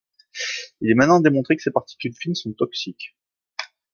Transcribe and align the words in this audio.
Il 0.79 0.89
est 0.89 0.95
maintenant 0.95 1.19
démontré 1.19 1.55
que 1.55 1.61
ces 1.61 1.69
particules 1.69 2.15
fines 2.15 2.33
sont 2.33 2.53
toxiques. 2.53 3.15